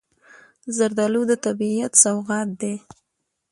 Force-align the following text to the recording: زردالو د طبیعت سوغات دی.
زردالو 0.75 1.21
د 1.29 1.31
طبیعت 1.45 1.91
سوغات 2.03 2.49
دی. 2.61 2.75